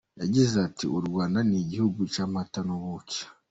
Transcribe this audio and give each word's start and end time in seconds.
Yagize 0.21 0.55
ati" 0.67 0.85
U 0.97 0.99
Rwanda 1.07 1.39
ni 1.47 1.57
igihugu 1.63 1.99
cy’amata 2.13 2.59
n’ubuki. 2.67 3.19